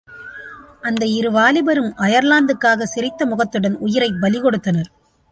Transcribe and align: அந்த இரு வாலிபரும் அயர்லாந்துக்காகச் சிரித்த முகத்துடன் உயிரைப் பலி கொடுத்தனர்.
அந்த 0.81 1.05
இரு 1.05 1.31
வாலிபரும் 1.31 1.91
அயர்லாந்துக்காகச் 1.97 2.91
சிரித்த 2.93 3.25
முகத்துடன் 3.25 3.77
உயிரைப் 3.77 4.17
பலி 4.21 4.39
கொடுத்தனர். 4.39 4.89